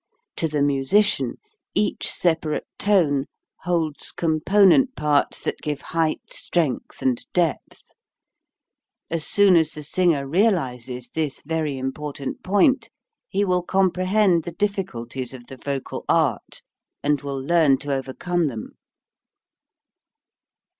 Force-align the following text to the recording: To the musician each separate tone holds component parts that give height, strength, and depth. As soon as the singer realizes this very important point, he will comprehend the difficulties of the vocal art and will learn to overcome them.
To 0.37 0.47
the 0.47 0.63
musician 0.63 1.35
each 1.75 2.09
separate 2.11 2.65
tone 2.79 3.27
holds 3.59 4.11
component 4.11 4.95
parts 4.95 5.39
that 5.43 5.59
give 5.61 5.81
height, 5.81 6.33
strength, 6.33 7.03
and 7.03 7.23
depth. 7.33 7.83
As 9.11 9.27
soon 9.27 9.55
as 9.55 9.73
the 9.73 9.83
singer 9.83 10.27
realizes 10.27 11.11
this 11.11 11.43
very 11.45 11.77
important 11.77 12.41
point, 12.41 12.89
he 13.29 13.45
will 13.45 13.61
comprehend 13.61 14.41
the 14.43 14.51
difficulties 14.53 15.35
of 15.35 15.45
the 15.45 15.57
vocal 15.57 16.03
art 16.09 16.63
and 17.03 17.21
will 17.21 17.39
learn 17.39 17.77
to 17.77 17.93
overcome 17.93 18.45
them. 18.45 18.71